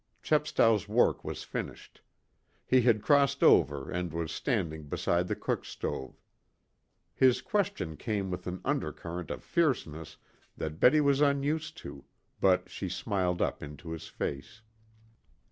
[0.23, 2.01] Chepstow's work was finished.
[2.65, 6.19] He had crossed over and was standing beside the cook stove.
[7.13, 10.17] His question came with an undercurrent of fierceness
[10.57, 12.03] that Betty was unused to,
[12.39, 14.63] but she smiled up into his face.